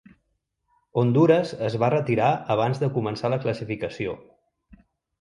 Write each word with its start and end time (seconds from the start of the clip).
Hondures 1.01 1.53
es 1.69 1.77
va 1.85 1.91
retirar 1.95 2.31
abans 2.57 2.83
de 2.87 2.93
començar 2.99 3.35
la 3.37 3.41
classificació. 3.47 4.21